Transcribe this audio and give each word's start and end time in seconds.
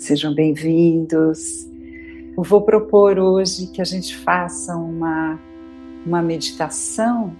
Sejam 0.00 0.34
bem-vindos. 0.34 1.68
Eu 2.34 2.42
vou 2.42 2.62
propor 2.62 3.18
hoje 3.18 3.66
que 3.66 3.82
a 3.82 3.84
gente 3.84 4.16
faça 4.16 4.74
uma, 4.74 5.38
uma 6.06 6.22
meditação 6.22 7.36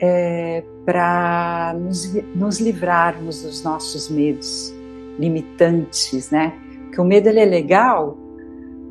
é, 0.00 0.62
para 0.86 1.74
nos, 1.76 2.14
nos 2.36 2.60
livrarmos 2.60 3.42
dos 3.42 3.64
nossos 3.64 4.08
medos 4.08 4.72
limitantes, 5.18 6.30
né? 6.30 6.54
Porque 6.84 7.00
o 7.00 7.04
medo 7.04 7.28
ele 7.28 7.40
é 7.40 7.44
legal 7.44 8.16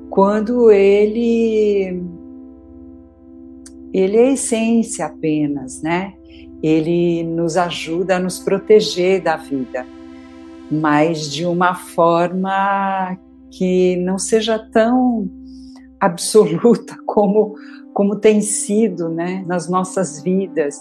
quando 0.09 0.69
ele 0.69 2.03
ele 3.93 4.17
é 4.17 4.33
essência 4.33 5.05
apenas, 5.05 5.81
né? 5.81 6.13
Ele 6.61 7.23
nos 7.23 7.55
ajuda 7.55 8.17
a 8.17 8.19
nos 8.19 8.37
proteger 8.37 9.21
da 9.21 9.37
vida 9.37 9.85
mas 10.73 11.31
de 11.31 11.45
uma 11.45 11.75
forma 11.75 13.17
que 13.51 13.95
não 13.97 14.17
seja 14.17 14.57
tão 14.57 15.29
absoluta 15.99 16.97
como 17.05 17.55
como 17.93 18.15
tem 18.15 18.41
sido, 18.41 19.07
né, 19.07 19.45
nas 19.47 19.69
nossas 19.69 20.21
vidas. 20.21 20.75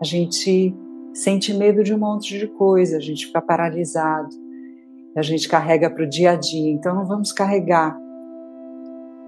A 0.00 0.04
gente 0.04 0.74
sente 1.14 1.54
medo 1.54 1.82
de 1.82 1.94
um 1.94 1.98
monte 1.98 2.38
de 2.38 2.46
coisa, 2.46 2.98
a 2.98 3.00
gente 3.00 3.26
fica 3.26 3.40
paralisado, 3.40 4.28
a 5.16 5.22
gente 5.22 5.48
carrega 5.48 5.88
para 5.90 6.04
o 6.04 6.08
dia 6.08 6.32
a 6.32 6.36
dia. 6.36 6.70
Então 6.70 6.94
não 6.94 7.06
vamos 7.06 7.32
carregar. 7.32 7.98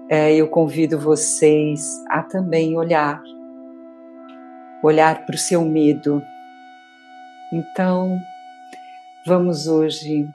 É, 0.07 0.35
eu 0.35 0.47
convido 0.47 0.99
vocês 0.99 1.99
a 2.09 2.21
também 2.21 2.77
olhar, 2.77 3.21
olhar 4.83 5.25
para 5.25 5.35
o 5.35 5.39
seu 5.39 5.65
medo. 5.65 6.21
Então 7.51 8.19
Vamos 9.23 9.67
hoje 9.67 10.27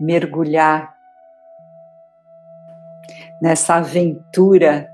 mergulhar 0.00 0.96
nessa 3.40 3.76
aventura 3.76 4.92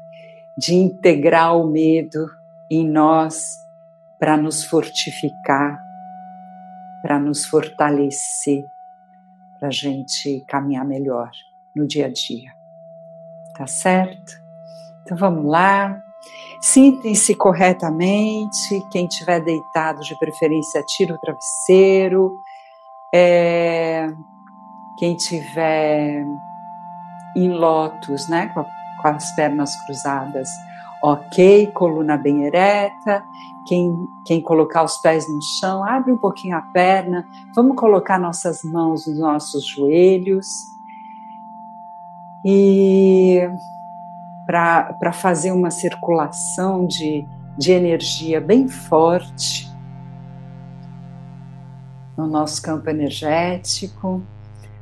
de 0.58 0.74
integrar 0.74 1.56
o 1.56 1.66
medo 1.66 2.26
em 2.70 2.86
nós 2.86 3.56
para 4.18 4.36
nos 4.36 4.64
fortificar, 4.64 5.80
para 7.00 7.18
nos 7.18 7.46
fortalecer, 7.46 8.62
para 9.58 9.68
a 9.68 9.72
gente 9.72 10.44
caminhar 10.46 10.84
melhor 10.84 11.30
no 11.74 11.86
dia 11.86 12.06
a 12.06 12.12
dia. 12.12 12.50
Tá 13.56 13.66
certo? 13.66 14.32
Então 15.02 15.16
vamos 15.16 15.46
lá. 15.46 15.98
Sintem-se 16.60 17.34
corretamente. 17.34 18.82
Quem 18.92 19.06
estiver 19.06 19.42
deitado, 19.42 20.00
de 20.02 20.18
preferência, 20.18 20.82
tira 20.86 21.14
o 21.14 21.18
travesseiro 21.18 22.30
é, 23.14 24.08
quem 24.98 25.16
tiver 25.16 26.24
em 27.36 27.50
lótus, 27.50 28.28
né, 28.28 28.48
com, 28.48 28.64
com 28.64 29.08
as 29.08 29.34
pernas 29.36 29.76
cruzadas, 29.84 30.48
ok, 31.02 31.68
coluna 31.68 32.16
bem 32.16 32.44
ereta. 32.44 33.22
Quem, 33.66 33.92
quem 34.24 34.40
colocar 34.40 34.84
os 34.84 34.96
pés 34.98 35.28
no 35.28 35.42
chão, 35.42 35.84
abre 35.84 36.12
um 36.12 36.16
pouquinho 36.16 36.56
a 36.56 36.62
perna. 36.62 37.26
Vamos 37.54 37.76
colocar 37.76 38.18
nossas 38.18 38.62
mãos 38.62 39.06
nos 39.06 39.18
nossos 39.18 39.66
joelhos. 39.66 40.46
E 42.44 43.40
para 44.46 45.12
fazer 45.12 45.50
uma 45.50 45.70
circulação 45.70 46.86
de, 46.86 47.26
de 47.58 47.72
energia 47.72 48.40
bem 48.40 48.68
forte, 48.68 49.75
no 52.16 52.26
nosso 52.26 52.62
campo 52.62 52.88
energético, 52.88 54.22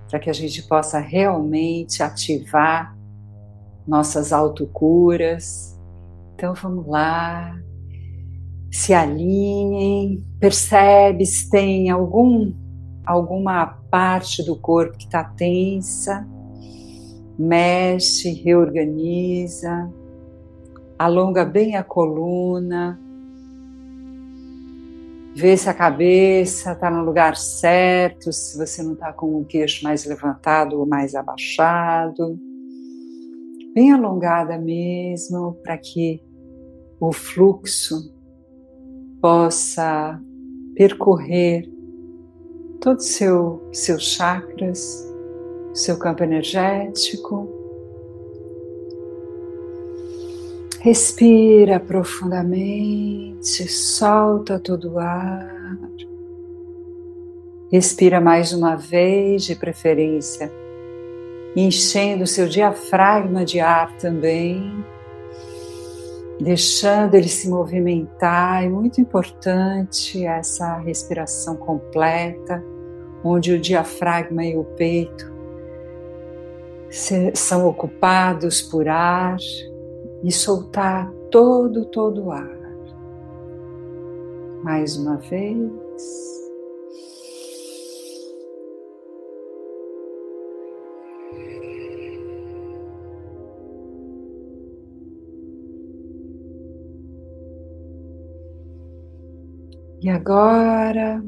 para 0.08 0.18
que 0.18 0.30
a 0.30 0.32
gente 0.32 0.62
possa 0.62 0.98
realmente 0.98 2.02
ativar 2.02 2.96
nossas 3.86 4.32
autocuras. 4.32 5.78
Então 6.34 6.54
vamos 6.54 6.86
lá, 6.86 7.58
se 8.70 8.92
alinhem, 8.92 10.24
percebe 10.38 11.24
se 11.24 11.48
tem 11.48 11.90
algum 11.90 12.52
alguma 13.06 13.66
parte 13.90 14.42
do 14.42 14.56
corpo 14.56 14.96
que 14.96 15.04
está 15.04 15.22
tensa, 15.22 16.26
mexe, 17.38 18.32
reorganiza, 18.42 19.92
alonga 20.98 21.44
bem 21.44 21.76
a 21.76 21.84
coluna, 21.84 22.98
Vê 25.36 25.56
se 25.56 25.68
a 25.68 25.74
cabeça 25.74 26.72
está 26.72 26.88
no 26.88 27.04
lugar 27.04 27.36
certo, 27.36 28.32
se 28.32 28.56
você 28.56 28.82
não 28.82 28.92
está 28.92 29.12
com 29.12 29.40
o 29.40 29.44
queixo 29.44 29.82
mais 29.82 30.04
levantado 30.04 30.78
ou 30.78 30.86
mais 30.86 31.14
abaixado. 31.14 32.38
Bem 33.74 33.92
alongada 33.92 34.56
mesmo, 34.56 35.54
para 35.64 35.76
que 35.76 36.22
o 37.00 37.12
fluxo 37.12 38.14
possa 39.20 40.20
percorrer 40.76 41.68
todos 42.80 43.06
seu, 43.06 43.68
seus 43.72 44.04
chakras, 44.04 45.04
seu 45.72 45.98
campo 45.98 46.22
energético 46.22 47.53
Respira 50.84 51.80
profundamente, 51.80 53.66
solta 53.66 54.60
todo 54.60 54.92
o 54.92 54.98
ar. 54.98 55.50
Respira 57.72 58.20
mais 58.20 58.52
uma 58.52 58.76
vez, 58.76 59.44
de 59.44 59.54
preferência, 59.56 60.52
enchendo 61.56 62.24
o 62.24 62.26
seu 62.26 62.46
diafragma 62.46 63.46
de 63.46 63.60
ar 63.60 63.96
também, 63.96 64.84
deixando 66.38 67.14
ele 67.14 67.28
se 67.28 67.48
movimentar. 67.48 68.62
É 68.62 68.68
muito 68.68 69.00
importante 69.00 70.26
essa 70.26 70.76
respiração 70.80 71.56
completa, 71.56 72.62
onde 73.24 73.54
o 73.54 73.58
diafragma 73.58 74.44
e 74.44 74.54
o 74.54 74.64
peito 74.64 75.32
são 77.32 77.66
ocupados 77.66 78.60
por 78.60 78.86
ar 78.86 79.38
e 80.24 80.32
soltar 80.32 81.12
todo, 81.30 81.84
todo 81.84 82.24
o 82.24 82.32
ar. 82.32 82.58
Mais 84.62 84.96
uma 84.96 85.18
vez. 85.18 85.70
E 100.00 100.08
agora 100.08 101.22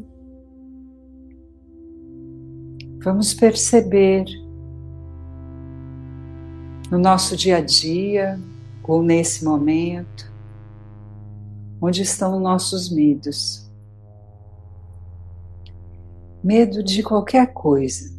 vamos 3.03 3.35
perceber 3.35 4.25
no 6.91 6.99
nosso 6.99 7.37
dia 7.37 7.59
a 7.59 7.61
dia 7.61 8.39
ou 8.87 9.03
nesse 9.03 9.45
momento, 9.45 10.33
onde 11.81 12.03
estão 12.03 12.41
nossos 12.41 12.91
medos. 12.91 13.71
Medo 16.43 16.83
de 16.83 17.03
qualquer 17.03 17.53
coisa. 17.53 18.15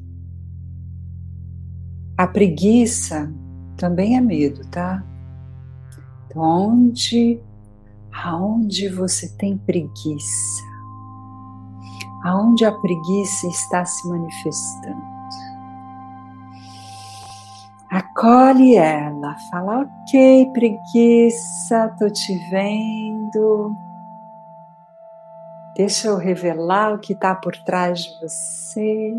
A 2.17 2.27
preguiça 2.27 3.31
também 3.77 4.17
é 4.17 4.21
medo, 4.21 4.67
tá? 4.69 5.05
Então, 6.25 6.41
onde, 6.41 7.39
aonde 8.11 8.89
você 8.89 9.29
tem 9.37 9.57
preguiça? 9.57 10.63
Aonde 12.23 12.65
a 12.65 12.71
preguiça 12.71 13.47
está 13.47 13.85
se 13.85 14.07
manifestando? 14.09 15.16
Acolhe 17.89 18.75
ela, 18.75 19.37
fala: 19.49 19.81
Ok, 19.81 20.51
preguiça, 20.51 21.95
tô 21.97 22.09
te 22.09 22.37
vendo. 22.49 23.75
Deixa 25.75 26.09
eu 26.09 26.17
revelar 26.17 26.95
o 26.95 26.99
que 26.99 27.13
está 27.13 27.33
por 27.33 27.55
trás 27.55 27.99
de 27.99 28.19
você. 28.19 29.15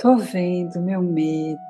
Tô 0.00 0.16
vendo 0.16 0.80
meu 0.80 1.00
medo. 1.00 1.60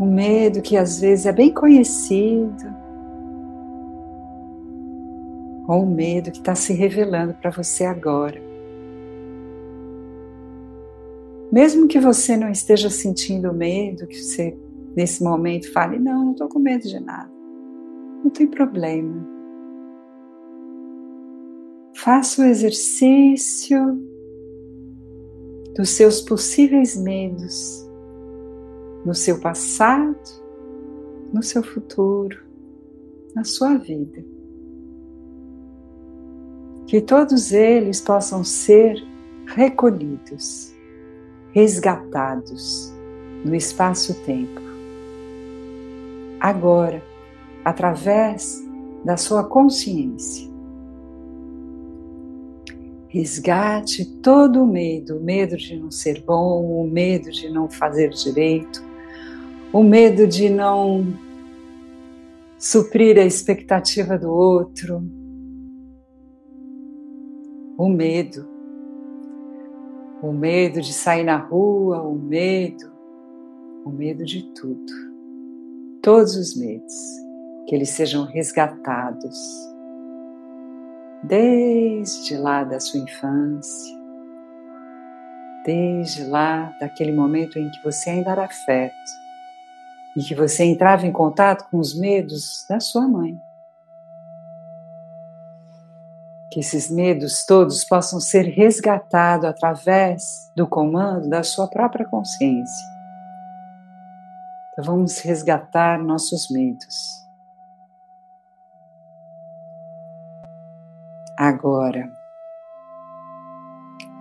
O 0.00 0.04
medo 0.04 0.60
que 0.60 0.76
às 0.76 0.98
vezes 0.98 1.26
é 1.26 1.32
bem 1.32 1.52
conhecido, 1.52 2.74
ou 5.68 5.84
o 5.84 5.86
medo 5.86 6.32
que 6.32 6.38
está 6.38 6.56
se 6.56 6.72
revelando 6.72 7.34
para 7.34 7.50
você 7.50 7.84
agora. 7.84 8.51
Mesmo 11.52 11.86
que 11.86 12.00
você 12.00 12.34
não 12.34 12.50
esteja 12.50 12.88
sentindo 12.88 13.52
medo, 13.52 14.06
que 14.06 14.16
você 14.16 14.56
nesse 14.96 15.22
momento 15.22 15.70
fale: 15.70 15.98
Não, 15.98 16.24
não 16.24 16.32
estou 16.32 16.48
com 16.48 16.58
medo 16.58 16.88
de 16.88 16.98
nada, 16.98 17.30
não 18.24 18.30
tem 18.30 18.46
problema. 18.46 19.30
Faça 21.94 22.40
o 22.40 22.44
exercício 22.46 23.78
dos 25.76 25.90
seus 25.90 26.22
possíveis 26.22 26.96
medos 26.96 27.86
no 29.04 29.14
seu 29.14 29.38
passado, 29.38 30.18
no 31.32 31.42
seu 31.42 31.62
futuro, 31.62 32.38
na 33.34 33.44
sua 33.44 33.76
vida. 33.76 34.24
Que 36.86 37.00
todos 37.00 37.52
eles 37.52 38.00
possam 38.00 38.42
ser 38.42 38.96
recolhidos, 39.46 40.71
resgatados 41.52 42.92
no 43.44 43.54
espaço-tempo. 43.54 44.60
Agora, 46.40 47.02
através 47.64 48.62
da 49.04 49.16
sua 49.16 49.44
consciência. 49.44 50.50
Resgate 53.08 54.04
todo 54.22 54.62
o 54.62 54.66
medo, 54.66 55.18
o 55.18 55.20
medo 55.20 55.56
de 55.56 55.76
não 55.76 55.90
ser 55.90 56.22
bom, 56.22 56.82
o 56.82 56.88
medo 56.88 57.30
de 57.30 57.50
não 57.50 57.68
fazer 57.68 58.10
direito, 58.10 58.82
o 59.72 59.82
medo 59.82 60.26
de 60.26 60.48
não 60.48 61.14
suprir 62.58 63.18
a 63.18 63.24
expectativa 63.24 64.16
do 64.16 64.30
outro, 64.30 65.02
o 67.76 67.88
medo, 67.88 68.48
o 70.22 70.32
medo 70.32 70.80
de 70.80 70.92
sair 70.92 71.24
na 71.24 71.36
rua, 71.36 72.00
o 72.00 72.14
medo, 72.14 72.92
o 73.84 73.90
medo 73.90 74.24
de 74.24 74.44
tudo, 74.54 74.92
todos 76.00 76.36
os 76.36 76.56
medos, 76.56 76.94
que 77.66 77.74
eles 77.74 77.90
sejam 77.90 78.24
resgatados 78.24 79.36
desde 81.24 82.36
lá 82.36 82.62
da 82.62 82.78
sua 82.78 83.00
infância, 83.00 83.98
desde 85.64 86.24
lá 86.24 86.72
daquele 86.80 87.12
momento 87.12 87.58
em 87.58 87.68
que 87.70 87.82
você 87.82 88.10
ainda 88.10 88.30
era 88.30 88.48
feto 88.48 88.94
e 90.16 90.22
que 90.22 90.36
você 90.36 90.62
entrava 90.62 91.04
em 91.04 91.12
contato 91.12 91.68
com 91.68 91.78
os 91.78 91.98
medos 91.98 92.64
da 92.68 92.78
sua 92.78 93.08
mãe. 93.08 93.36
Que 96.52 96.60
esses 96.60 96.90
medos 96.90 97.44
todos 97.46 97.84
possam 97.84 98.20
ser 98.20 98.42
resgatados 98.42 99.46
através 99.46 100.22
do 100.54 100.68
comando 100.68 101.28
da 101.28 101.42
sua 101.42 101.68
própria 101.68 102.06
consciência. 102.06 102.86
Então 104.72 104.84
vamos 104.84 105.18
resgatar 105.18 105.98
nossos 105.98 106.50
medos. 106.50 107.22
agora. 111.42 112.10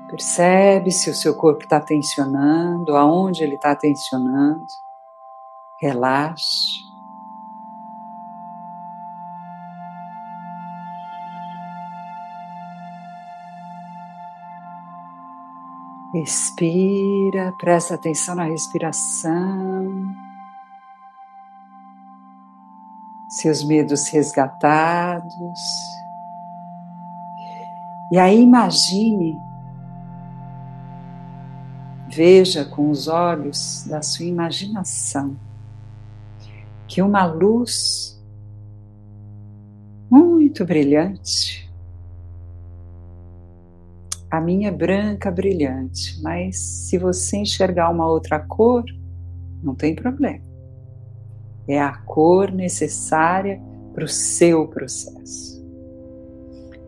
Percebe 0.10 0.92
se 0.92 1.10
o 1.10 1.16
seu 1.16 1.36
corpo 1.36 1.64
está 1.64 1.80
tensionando, 1.80 2.96
aonde 2.98 3.44
ele 3.44 3.56
está 3.56 3.76
tensionando. 3.76 4.66
Relaxe. 5.82 6.91
Respira, 16.14 17.54
presta 17.58 17.96
atenção 17.96 18.36
na 18.36 18.44
respiração. 18.44 20.14
Seus 23.30 23.64
medos 23.64 24.08
resgatados. 24.10 25.60
E 28.12 28.18
aí 28.18 28.42
imagine, 28.42 29.38
veja 32.10 32.66
com 32.66 32.90
os 32.90 33.08
olhos 33.08 33.86
da 33.88 34.02
sua 34.02 34.26
imaginação 34.26 35.38
que 36.92 37.02
uma 37.02 37.26
luz 37.26 38.22
muito 40.10 40.66
brilhante, 40.66 41.61
a 44.32 44.40
minha 44.40 44.70
é 44.70 44.72
branca 44.72 45.30
brilhante, 45.30 46.18
mas 46.24 46.58
se 46.58 46.98
você 46.98 47.38
enxergar 47.38 47.90
uma 47.90 48.10
outra 48.10 48.40
cor, 48.40 48.86
não 49.62 49.76
tem 49.76 49.94
problema. 49.94 50.42
É 51.68 51.80
a 51.82 51.98
cor 51.98 52.50
necessária 52.50 53.62
para 53.94 54.06
o 54.06 54.08
seu 54.08 54.70
processo. 54.70 55.62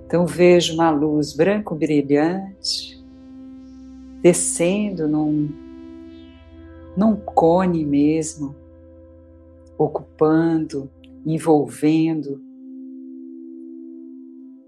Então 0.06 0.26
vejo 0.26 0.74
uma 0.74 0.90
luz 0.90 1.36
branco 1.36 1.76
brilhante 1.76 3.04
descendo 4.22 5.06
num, 5.06 5.50
num 6.96 7.14
cone 7.18 7.86
mesmo, 7.86 8.56
ocupando, 9.78 10.90
envolvendo 11.26 12.40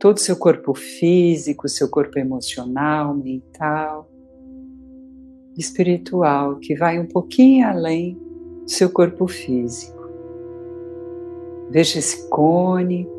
todo 0.06 0.18
o 0.18 0.22
seu 0.22 0.36
corpo 0.36 0.75
físico, 0.75 1.68
seu 1.68 1.90
corpo 1.90 2.19
emocional, 2.19 3.16
mental, 3.16 4.07
espiritual, 5.57 6.57
que 6.57 6.75
vai 6.75 7.00
um 7.00 7.07
pouquinho 7.07 7.68
além 7.68 8.13
do 8.62 8.69
seu 8.69 8.88
corpo 8.92 9.28
físico. 9.28 9.98
Veja 11.72 11.98
esse 11.98 12.30
cone 12.30 13.10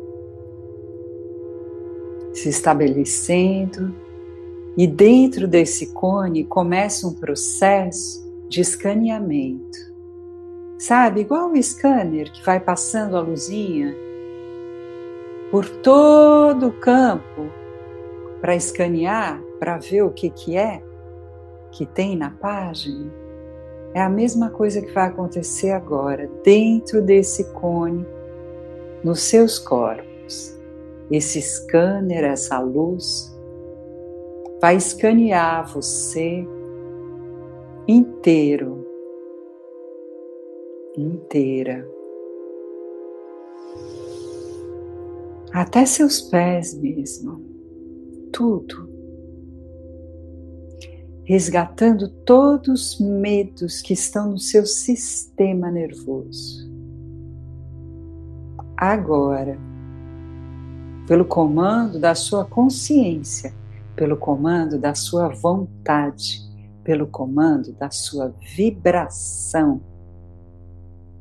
se 2.31 2.47
estabelecendo, 2.47 3.93
e 4.77 4.87
dentro 4.87 5.45
desse 5.45 5.87
cone 5.87 6.45
começa 6.45 7.05
um 7.05 7.15
processo 7.15 8.25
de 8.47 8.61
escaneamento. 8.61 9.77
Sabe, 10.79 11.19
igual 11.19 11.51
o 11.51 11.61
scanner 11.61 12.31
que 12.31 12.45
vai 12.45 12.61
passando 12.61 13.17
a 13.17 13.19
luzinha 13.19 13.93
por 15.51 15.65
todo 15.81 16.67
o 16.67 16.73
campo 16.73 17.49
para 18.41 18.55
escanear, 18.55 19.41
para 19.59 19.77
ver 19.77 20.03
o 20.03 20.11
que, 20.11 20.29
que 20.29 20.57
é 20.57 20.81
que 21.71 21.85
tem 21.85 22.15
na 22.15 22.31
página. 22.31 23.11
É 23.93 24.01
a 24.01 24.09
mesma 24.09 24.49
coisa 24.49 24.81
que 24.81 24.91
vai 24.91 25.07
acontecer 25.07 25.71
agora, 25.71 26.29
dentro 26.43 27.01
desse 27.01 27.43
cone, 27.53 28.05
nos 29.03 29.21
seus 29.21 29.57
corpos 29.57 30.57
esse 31.09 31.41
scanner, 31.41 32.23
essa 32.23 32.59
luz, 32.59 33.33
vai 34.61 34.75
escanear 34.75 35.71
você 35.71 36.45
inteiro, 37.87 38.85
inteira. 40.97 41.87
Até 45.57 45.87
seus 45.87 46.21
pés 46.21 46.79
mesmo, 46.79 47.41
tudo. 48.31 48.87
Resgatando 51.23 52.09
todos 52.09 52.93
os 52.93 52.99
medos 52.99 53.81
que 53.81 53.93
estão 53.93 54.29
no 54.29 54.37
seu 54.37 54.67
sistema 54.67 55.71
nervoso. 55.71 56.69
Agora, 58.77 59.57
pelo 61.07 61.25
comando 61.25 61.99
da 61.99 62.13
sua 62.13 62.45
consciência, 62.45 63.51
pelo 63.95 64.15
comando 64.15 64.77
da 64.77 64.93
sua 64.93 65.29
vontade, 65.29 66.39
pelo 66.83 67.07
comando 67.07 67.73
da 67.73 67.89
sua 67.89 68.31
vibração, 68.55 69.81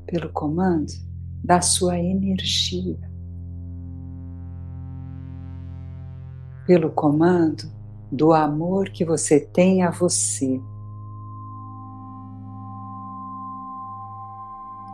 pelo 0.07 0.31
comando 0.31 0.93
da 1.43 1.62
sua 1.62 1.99
energia, 1.99 3.15
pelo 6.66 6.90
comando 6.90 7.70
do 8.11 8.32
amor 8.32 8.90
que 8.90 9.04
você 9.04 9.40
tem 9.40 9.82
a 9.82 9.90
você. 9.90 10.61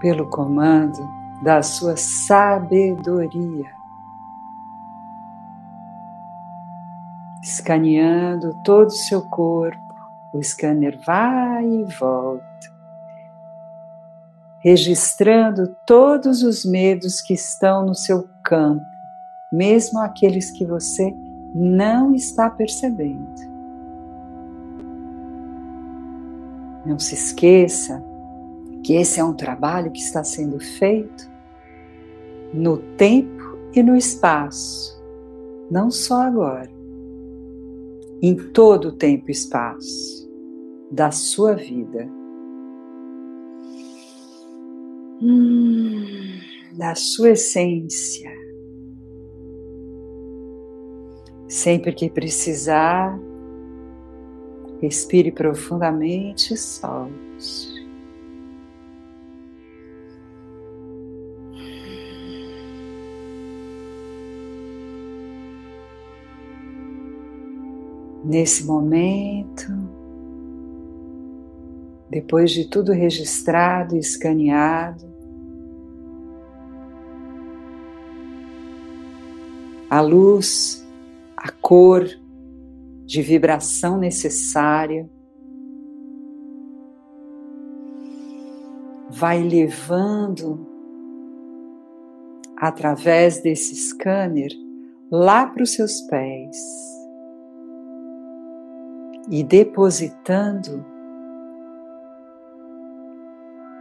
Pelo 0.00 0.28
comando 0.28 0.98
da 1.42 1.62
sua 1.62 1.96
sabedoria 1.96 3.82
escaneando 7.42 8.54
todo 8.64 8.86
o 8.86 8.90
seu 8.90 9.22
corpo. 9.22 9.80
O 10.32 10.42
scanner 10.42 10.98
vai 11.04 11.66
e 11.66 11.84
volta, 12.00 12.72
registrando 14.60 15.76
todos 15.86 16.42
os 16.42 16.64
medos 16.64 17.20
que 17.20 17.34
estão 17.34 17.84
no 17.84 17.94
seu 17.94 18.26
campo, 18.42 18.86
mesmo 19.52 20.00
aqueles 20.00 20.50
que 20.50 20.64
você 20.64 21.14
não 21.54 22.14
está 22.14 22.48
percebendo. 22.50 23.52
Não 26.86 26.98
se 26.98 27.14
esqueça 27.14 28.02
que 28.82 28.94
esse 28.94 29.20
é 29.20 29.24
um 29.24 29.34
trabalho 29.34 29.90
que 29.90 30.00
está 30.00 30.24
sendo 30.24 30.58
feito 30.58 31.30
no 32.52 32.78
tempo 32.96 33.58
e 33.74 33.82
no 33.82 33.96
espaço, 33.96 35.00
não 35.70 35.90
só 35.90 36.22
agora, 36.22 36.70
em 38.20 38.34
todo 38.34 38.88
o 38.88 38.92
tempo 38.92 39.28
e 39.28 39.32
espaço 39.32 40.30
da 40.90 41.10
sua 41.10 41.54
vida. 41.54 42.08
Hum, 45.22 46.04
da 46.76 46.94
sua 46.94 47.30
essência. 47.30 48.41
Sempre 51.52 51.92
que 51.92 52.08
precisar, 52.08 53.14
respire 54.80 55.30
profundamente 55.30 56.54
e 56.54 56.56
solte. 56.56 57.86
Nesse 68.24 68.64
momento, 68.64 69.70
depois 72.08 72.50
de 72.50 72.66
tudo 72.66 72.92
registrado 72.92 73.94
e 73.94 73.98
escaneado, 73.98 75.04
a 79.90 80.00
luz, 80.00 80.81
a 81.42 81.50
cor 81.50 82.04
de 83.04 83.20
vibração 83.20 83.98
necessária 83.98 85.10
vai 89.10 89.42
levando 89.42 90.64
através 92.56 93.42
desse 93.42 93.74
scanner 93.74 94.52
lá 95.10 95.44
para 95.44 95.64
os 95.64 95.74
seus 95.74 96.00
pés 96.02 96.56
e 99.28 99.42
depositando 99.42 100.86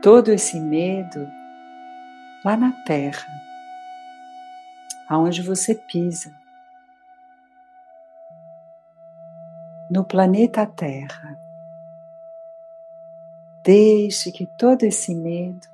todo 0.02 0.32
esse 0.32 0.60
medo 0.60 1.28
lá 2.44 2.58
na 2.58 2.72
terra, 2.86 3.28
aonde 5.08 5.44
você 5.44 5.76
pisa, 5.76 6.41
no 9.92 10.06
planeta 10.06 10.66
Terra. 10.66 11.38
Deixe 13.62 14.32
que 14.32 14.46
todo 14.46 14.84
esse 14.84 15.14
medo 15.14 15.68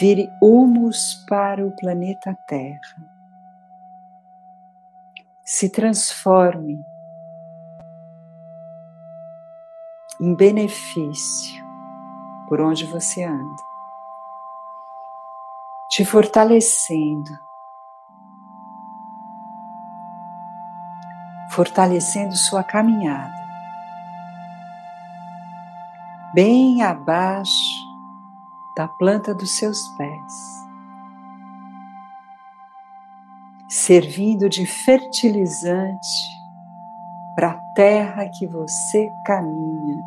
vire 0.00 0.28
humus 0.42 1.24
para 1.28 1.64
o 1.64 1.70
planeta 1.70 2.36
Terra. 2.46 2.96
Se 5.44 5.70
transforme 5.70 6.84
em 10.20 10.34
benefício 10.34 11.64
por 12.48 12.60
onde 12.60 12.84
você 12.84 13.22
anda, 13.22 13.62
te 15.88 16.04
fortalecendo, 16.04 17.47
fortalecendo 21.58 22.36
sua 22.36 22.62
caminhada, 22.62 23.34
bem 26.32 26.82
abaixo 26.84 27.74
da 28.76 28.86
planta 28.86 29.34
dos 29.34 29.58
seus 29.58 29.88
pés, 29.96 30.68
servindo 33.68 34.48
de 34.48 34.64
fertilizante 34.66 36.06
para 37.34 37.50
a 37.50 37.58
terra 37.74 38.28
que 38.28 38.46
você 38.46 39.10
caminha, 39.24 40.00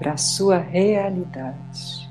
para 0.00 0.14
a 0.14 0.16
sua 0.16 0.58
realidade. 0.58 2.10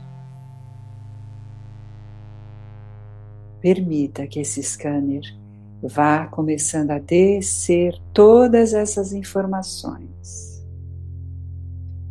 Permita 3.59 4.25
que 4.27 4.39
esse 4.39 4.63
scanner 4.63 5.42
vá 5.87 6.27
começando 6.27 6.91
a 6.91 6.99
descer 6.99 7.99
todas 8.13 8.73
essas 8.73 9.13
informações 9.13 10.65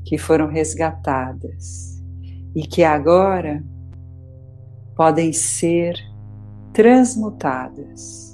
que 0.04 0.18
foram 0.18 0.46
resgatadas 0.46 2.02
e 2.54 2.66
que 2.66 2.84
agora 2.84 3.64
podem 4.94 5.32
ser 5.32 5.96
transmutadas 6.72 8.32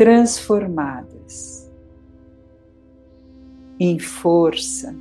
transformadas 0.00 1.70
em 3.78 3.98
força, 3.98 4.94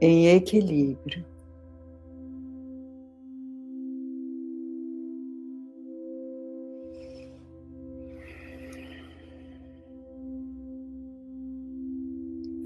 em 0.00 0.28
equilíbrio. 0.28 1.24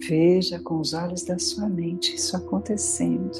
Veja 0.08 0.60
com 0.60 0.78
os 0.78 0.94
olhos 0.94 1.22
da 1.24 1.38
sua 1.38 1.68
mente 1.68 2.14
isso 2.14 2.36
acontecendo. 2.36 3.32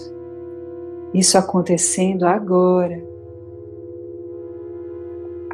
Isso 1.14 1.38
acontecendo 1.38 2.24
agora 2.24 3.16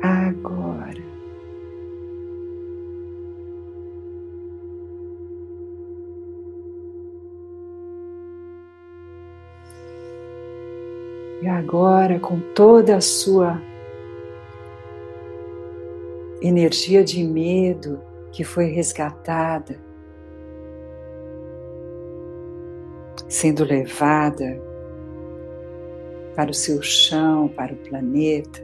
agora. 0.03 1.01
E 11.41 11.49
agora, 11.49 12.21
com 12.21 12.39
toda 12.55 12.97
a 12.97 13.01
sua 13.01 13.61
energia 16.41 17.03
de 17.03 17.25
medo 17.25 18.01
que 18.33 18.45
foi 18.45 18.67
resgatada, 18.67 19.92
sendo 23.43 23.65
levada 23.65 24.63
para 26.37 26.53
o 26.53 26.55
seu 26.55 26.81
chão, 26.81 27.49
para 27.49 27.75
o 27.75 27.77
planeta, 27.77 28.61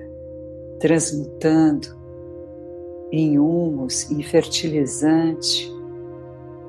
transmutando 0.79 1.89
em 3.11 3.41
humus 3.41 4.09
e 4.09 4.23
fertilizante 4.23 5.69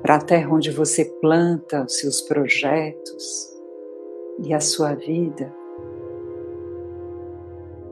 para 0.02 0.16
a 0.16 0.20
terra 0.20 0.52
onde 0.52 0.72
você 0.72 1.04
planta 1.20 1.84
os 1.84 2.00
seus 2.00 2.20
projetos 2.20 3.48
e 4.44 4.52
a 4.52 4.58
sua 4.58 4.96
vida. 4.96 5.54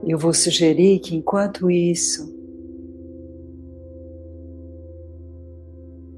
Eu 0.05 0.19
vou 0.19 0.35
sugerir 0.35 0.99
que 0.99 1.15
enquanto 1.15 1.71
isso 1.71 2.37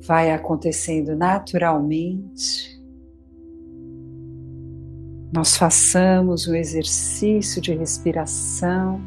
vai 0.01 0.31
acontecendo 0.31 1.15
naturalmente, 1.15 2.80
nós 5.33 5.57
façamos 5.57 6.49
um 6.49 6.55
exercício 6.55 7.63
de 7.63 7.73
respiração 7.73 9.01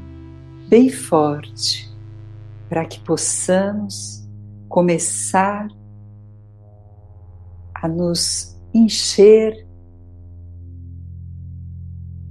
bem 0.70 0.89
forte 0.89 1.92
para 2.70 2.86
que 2.86 3.00
possamos 3.01 4.25
começar 4.70 5.68
a 7.75 7.88
nos 7.88 8.58
encher 8.74 9.68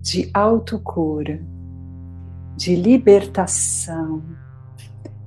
de 0.01 0.31
autocura, 0.33 1.41
de 2.57 2.75
libertação, 2.75 4.23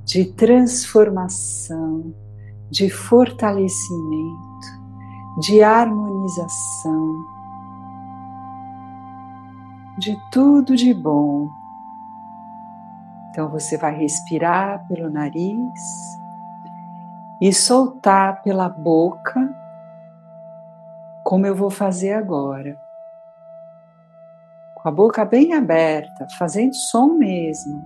de 0.04 0.26
transformação, 0.26 2.14
de 2.72 2.90
fortalecimento, 2.90 4.68
de 5.40 5.62
harmonização 5.62 7.35
de 9.98 10.18
tudo 10.32 10.76
de 10.76 10.94
bom. 10.94 11.48
Então 13.30 13.50
você 13.50 13.78
vai 13.78 13.96
respirar 13.96 14.86
pelo 14.88 15.10
nariz 15.10 15.82
e 17.42 17.54
soltar 17.54 18.42
pela 18.42 18.70
boca, 18.70 19.54
como 21.24 21.46
eu 21.46 21.56
vou 21.56 21.70
fazer 21.70 22.14
agora. 22.14 22.80
Com 24.76 24.88
a 24.88 24.92
boca 24.92 25.26
bem 25.26 25.54
aberta, 25.54 26.28
fazendo 26.38 26.74
som 26.74 27.16
mesmo. 27.16 27.84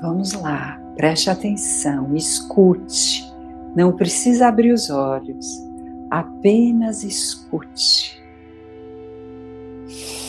Vamos 0.00 0.32
lá, 0.32 0.80
preste 0.96 1.28
atenção, 1.28 2.14
escute. 2.14 3.30
Não 3.76 3.92
precisa 3.92 4.48
abrir 4.48 4.72
os 4.72 4.88
olhos, 4.88 5.46
apenas 6.10 7.02
escute. 7.04 8.19
Yeah. 9.90 10.19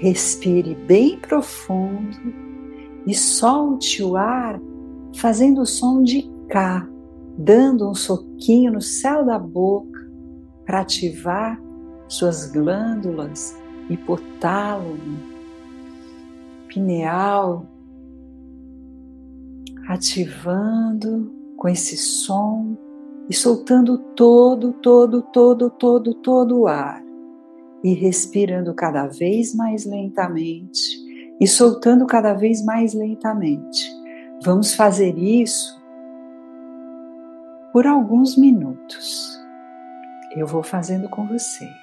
Respire 0.00 0.74
bem 0.74 1.18
profundo 1.18 2.16
e 3.06 3.14
solte 3.14 4.02
o 4.02 4.16
ar 4.16 4.58
fazendo 5.14 5.60
o 5.60 5.66
som 5.66 6.02
de 6.02 6.22
cá, 6.48 6.88
dando 7.36 7.86
um 7.86 7.94
soquinho 7.94 8.72
no 8.72 8.80
céu 8.80 9.26
da 9.26 9.38
boca 9.38 10.00
para 10.64 10.80
ativar 10.80 11.60
suas 12.08 12.50
glândulas 12.50 13.54
hipotálamo, 13.90 15.18
pineal, 16.66 17.66
ativando 19.86 21.30
com 21.58 21.68
esse 21.68 21.98
som 21.98 22.74
e 23.28 23.34
soltando 23.34 23.98
todo, 24.16 24.72
todo, 24.72 25.20
todo, 25.30 25.68
todo, 25.68 26.14
todo 26.14 26.60
o 26.60 26.66
ar 26.66 27.09
e 27.82 27.94
respirando 27.94 28.74
cada 28.74 29.06
vez 29.06 29.54
mais 29.54 29.84
lentamente 29.84 30.98
e 31.40 31.46
soltando 31.46 32.06
cada 32.06 32.34
vez 32.34 32.64
mais 32.64 32.92
lentamente. 32.92 33.90
Vamos 34.42 34.74
fazer 34.74 35.16
isso 35.18 35.80
por 37.72 37.86
alguns 37.86 38.36
minutos. 38.36 39.38
Eu 40.36 40.46
vou 40.46 40.62
fazendo 40.62 41.08
com 41.08 41.26
vocês. 41.26 41.79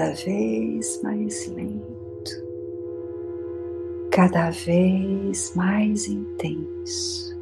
Cada 0.00 0.14
vez 0.14 0.98
mais 1.02 1.46
lento, 1.48 2.32
cada 4.10 4.48
vez 4.48 5.52
mais 5.54 6.08
intenso, 6.08 7.38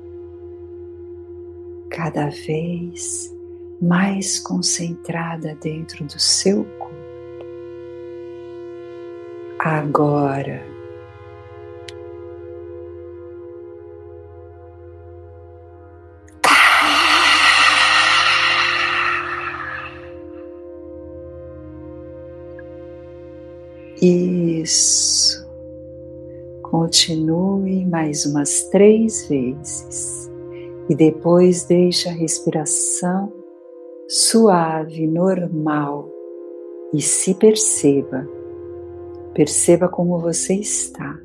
cada 1.88 2.30
vez 2.30 3.32
mais 3.80 4.40
concentrada 4.40 5.56
dentro 5.62 6.04
do 6.04 6.18
seu 6.18 6.64
corpo. 6.80 6.96
Agora, 9.60 10.60
Isso. 24.00 25.46
Continue 26.62 27.84
mais 27.86 28.26
umas 28.26 28.64
três 28.64 29.26
vezes 29.26 30.30
e 30.88 30.94
depois 30.94 31.64
deixe 31.64 32.08
a 32.08 32.12
respiração 32.12 33.32
suave, 34.08 35.06
normal 35.06 36.08
e 36.92 37.00
se 37.00 37.34
perceba. 37.34 38.28
Perceba 39.34 39.88
como 39.88 40.18
você 40.18 40.54
está. 40.54 41.20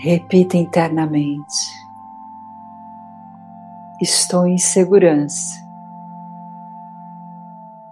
Repita 0.00 0.56
internamente: 0.56 1.74
Estou 4.00 4.46
em 4.46 4.56
segurança. 4.56 5.60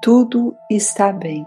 Tudo 0.00 0.56
está 0.70 1.12
bem. 1.12 1.44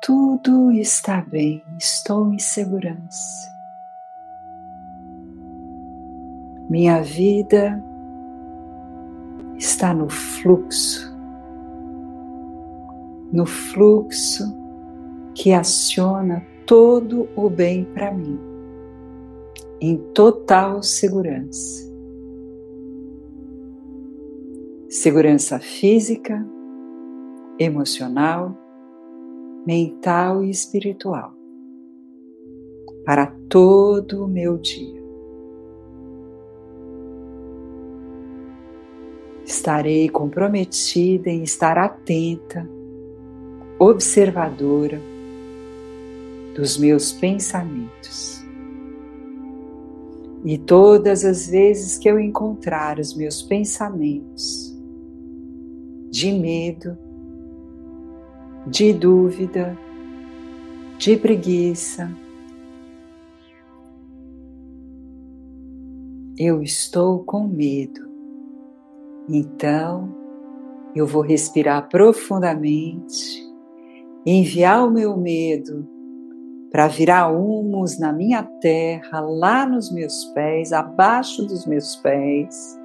Tudo 0.00 0.72
está 0.72 1.20
bem, 1.20 1.62
estou 1.78 2.32
em 2.32 2.38
segurança. 2.40 3.52
Minha 6.68 7.00
vida 7.00 7.80
está 9.56 9.94
no 9.94 10.08
fluxo, 10.08 11.16
no 13.32 13.46
fluxo 13.46 14.60
que 15.36 15.52
aciona 15.52 16.42
todo 16.66 17.28
o 17.36 17.48
bem 17.50 17.84
para 17.84 18.12
mim, 18.12 18.38
em 19.80 19.96
total 20.14 20.82
segurança. 20.82 21.90
Segurança 24.88 25.58
física, 25.58 26.46
emocional, 27.58 28.56
mental 29.66 30.44
e 30.44 30.50
espiritual 30.50 31.34
para 33.04 33.26
todo 33.48 34.24
o 34.24 34.28
meu 34.28 34.58
dia. 34.58 35.02
Estarei 39.44 40.08
comprometida 40.08 41.28
em 41.28 41.42
estar 41.42 41.76
atenta, 41.76 42.68
observadora 43.78 45.11
dos 46.54 46.76
meus 46.76 47.12
pensamentos. 47.12 48.42
E 50.44 50.58
todas 50.58 51.24
as 51.24 51.46
vezes 51.46 51.96
que 51.98 52.08
eu 52.08 52.18
encontrar 52.18 52.98
os 52.98 53.14
meus 53.14 53.42
pensamentos 53.42 54.76
de 56.10 56.32
medo, 56.32 56.98
de 58.66 58.92
dúvida, 58.92 59.78
de 60.98 61.16
preguiça. 61.16 62.10
Eu 66.36 66.62
estou 66.62 67.22
com 67.24 67.46
medo, 67.46 68.00
então 69.28 70.12
eu 70.94 71.06
vou 71.06 71.22
respirar 71.22 71.88
profundamente, 71.88 73.42
enviar 74.26 74.86
o 74.86 74.90
meu 74.90 75.16
medo 75.16 75.86
para 76.72 76.88
virar 76.88 77.28
humus 77.28 77.98
na 77.98 78.14
minha 78.14 78.42
terra, 78.58 79.20
lá 79.20 79.66
nos 79.66 79.92
meus 79.92 80.24
pés, 80.24 80.72
abaixo 80.72 81.42
dos 81.46 81.66
meus 81.66 81.96
pés, 81.96 82.80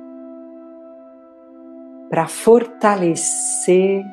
para 2.10 2.28
fortalecer 2.28 4.06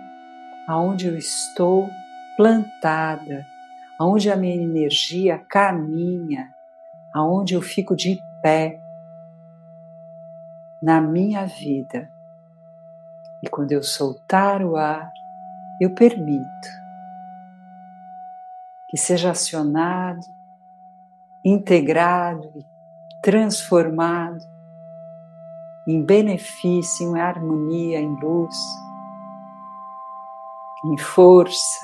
aonde 0.68 1.08
eu 1.08 1.18
estou 1.18 1.90
plantada, 2.36 3.44
aonde 3.98 4.30
a 4.30 4.36
minha 4.36 4.54
energia 4.54 5.38
caminha, 5.38 6.54
aonde 7.12 7.54
eu 7.54 7.60
fico 7.60 7.96
de 7.96 8.16
pé 8.40 8.80
na 10.80 11.00
minha 11.00 11.46
vida. 11.46 12.08
E 13.42 13.48
quando 13.48 13.72
eu 13.72 13.82
soltar 13.82 14.64
o 14.64 14.76
ar, 14.76 15.12
eu 15.80 15.90
permito 15.90 16.83
que 18.94 19.00
seja 19.00 19.32
acionado, 19.32 20.24
integrado 21.44 22.52
e 22.54 22.64
transformado 23.20 24.38
em 25.88 26.00
benefício, 26.00 27.16
em 27.16 27.20
harmonia, 27.20 27.98
em 27.98 28.14
luz 28.14 28.54
em 30.84 30.96
força, 30.98 31.80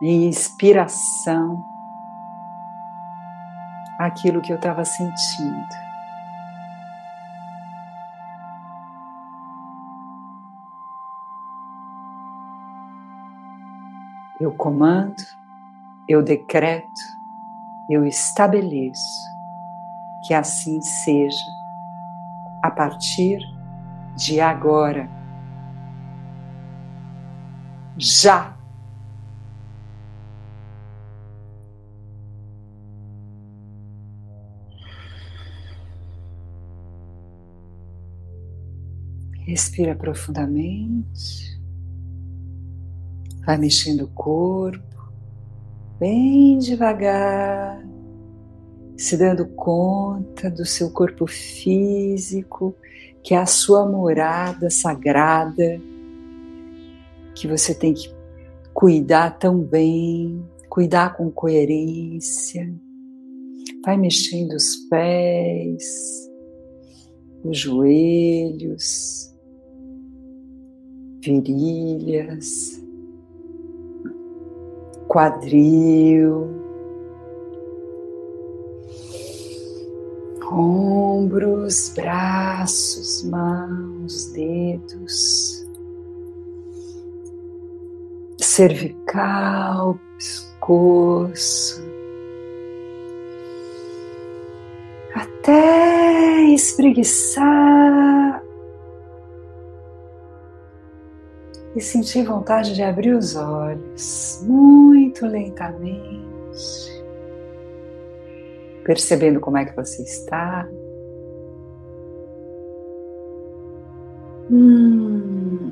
em 0.00 0.26
inspiração, 0.26 1.64
aquilo 3.98 4.40
que 4.40 4.52
eu 4.52 4.56
estava 4.56 4.84
sentindo. 4.84 5.87
Eu 14.40 14.52
comando, 14.52 15.22
eu 16.08 16.22
decreto, 16.22 17.00
eu 17.90 18.04
estabeleço 18.04 19.28
que 20.26 20.32
assim 20.32 20.80
seja 20.80 21.44
a 22.62 22.70
partir 22.70 23.38
de 24.16 24.40
agora 24.40 25.08
já. 27.96 28.56
Respira 39.46 39.96
profundamente, 39.96 41.57
vai 43.48 43.56
mexendo 43.56 44.02
o 44.02 44.08
corpo, 44.08 45.10
bem 45.98 46.58
devagar, 46.58 47.82
se 48.94 49.16
dando 49.16 49.46
conta 49.46 50.50
do 50.50 50.66
seu 50.66 50.90
corpo 50.90 51.26
físico, 51.26 52.76
que 53.24 53.32
é 53.32 53.38
a 53.38 53.46
sua 53.46 53.88
morada 53.88 54.68
sagrada 54.68 55.80
que 57.34 57.48
você 57.48 57.74
tem 57.74 57.94
que 57.94 58.14
cuidar 58.74 59.38
tão 59.38 59.58
bem, 59.62 60.44
cuidar 60.68 61.16
com 61.16 61.30
coerência. 61.30 62.70
Vai 63.82 63.96
mexendo 63.96 64.52
os 64.52 64.76
pés, 64.90 66.30
os 67.42 67.58
joelhos, 67.58 69.34
virilhas, 71.24 72.86
quadril, 75.08 76.48
ombros, 80.50 81.92
braços, 81.96 83.24
mãos, 83.24 84.26
dedos 84.32 85.66
cervical, 88.58 89.98
pescoço, 90.16 91.80
até 95.14 96.42
espreguiçar 96.52 98.42
e 101.78 101.80
sentir 101.80 102.24
vontade 102.24 102.74
de 102.74 102.82
abrir 102.82 103.14
os 103.14 103.36
olhos 103.36 104.44
muito 104.44 105.24
lentamente, 105.24 107.04
percebendo 108.84 109.38
como 109.38 109.58
é 109.58 109.64
que 109.64 109.76
você 109.76 110.02
está. 110.02 110.68
Hum. 114.50 115.70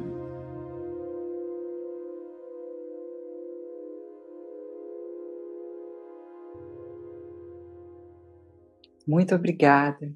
Muito 9.04 9.34
obrigada 9.34 10.14